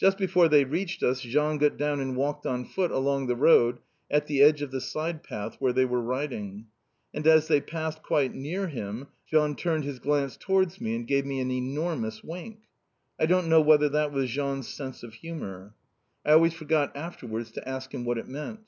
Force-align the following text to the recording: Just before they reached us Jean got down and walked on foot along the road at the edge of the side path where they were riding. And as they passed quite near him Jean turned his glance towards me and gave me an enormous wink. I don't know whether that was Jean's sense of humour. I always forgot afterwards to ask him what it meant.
Just 0.00 0.16
before 0.16 0.48
they 0.48 0.64
reached 0.64 1.02
us 1.02 1.20
Jean 1.20 1.58
got 1.58 1.76
down 1.76 2.00
and 2.00 2.16
walked 2.16 2.46
on 2.46 2.64
foot 2.64 2.90
along 2.90 3.26
the 3.26 3.36
road 3.36 3.80
at 4.10 4.26
the 4.26 4.40
edge 4.40 4.62
of 4.62 4.70
the 4.70 4.80
side 4.80 5.22
path 5.22 5.56
where 5.58 5.74
they 5.74 5.84
were 5.84 6.00
riding. 6.00 6.68
And 7.12 7.26
as 7.26 7.48
they 7.48 7.60
passed 7.60 8.02
quite 8.02 8.34
near 8.34 8.68
him 8.68 9.08
Jean 9.26 9.54
turned 9.56 9.84
his 9.84 9.98
glance 9.98 10.38
towards 10.38 10.80
me 10.80 10.96
and 10.96 11.06
gave 11.06 11.26
me 11.26 11.38
an 11.40 11.50
enormous 11.50 12.24
wink. 12.24 12.60
I 13.20 13.26
don't 13.26 13.50
know 13.50 13.60
whether 13.60 13.90
that 13.90 14.10
was 14.10 14.30
Jean's 14.30 14.68
sense 14.68 15.02
of 15.02 15.12
humour. 15.12 15.74
I 16.24 16.32
always 16.32 16.54
forgot 16.54 16.96
afterwards 16.96 17.50
to 17.50 17.68
ask 17.68 17.92
him 17.92 18.06
what 18.06 18.16
it 18.16 18.26
meant. 18.26 18.60